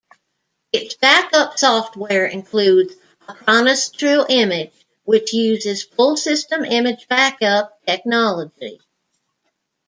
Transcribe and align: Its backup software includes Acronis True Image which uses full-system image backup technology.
Its 0.73 0.95
backup 0.95 1.59
software 1.59 2.25
includes 2.25 2.95
Acronis 3.29 3.95
True 3.95 4.25
Image 4.27 4.73
which 5.03 5.31
uses 5.31 5.83
full-system 5.83 6.65
image 6.65 7.07
backup 7.07 7.79
technology. 7.85 8.81